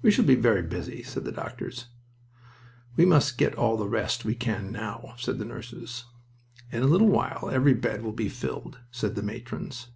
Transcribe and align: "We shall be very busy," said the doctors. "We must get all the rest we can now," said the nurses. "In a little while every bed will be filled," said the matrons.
"We 0.00 0.10
shall 0.10 0.24
be 0.24 0.34
very 0.34 0.62
busy," 0.62 1.02
said 1.02 1.24
the 1.24 1.30
doctors. 1.30 1.88
"We 2.96 3.04
must 3.04 3.36
get 3.36 3.54
all 3.54 3.76
the 3.76 3.86
rest 3.86 4.24
we 4.24 4.34
can 4.34 4.72
now," 4.72 5.12
said 5.18 5.36
the 5.38 5.44
nurses. 5.44 6.06
"In 6.70 6.82
a 6.82 6.86
little 6.86 7.10
while 7.10 7.50
every 7.52 7.74
bed 7.74 8.00
will 8.02 8.12
be 8.14 8.30
filled," 8.30 8.78
said 8.90 9.14
the 9.14 9.22
matrons. 9.22 9.88